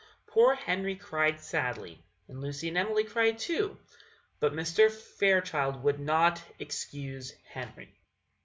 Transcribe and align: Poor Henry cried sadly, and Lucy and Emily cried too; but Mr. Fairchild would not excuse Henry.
Poor 0.25 0.55
Henry 0.55 0.95
cried 0.95 1.39
sadly, 1.39 2.03
and 2.27 2.41
Lucy 2.41 2.67
and 2.69 2.75
Emily 2.75 3.03
cried 3.03 3.37
too; 3.37 3.77
but 4.39 4.51
Mr. 4.51 4.89
Fairchild 4.91 5.83
would 5.83 5.99
not 5.99 6.41
excuse 6.57 7.35
Henry. 7.47 7.93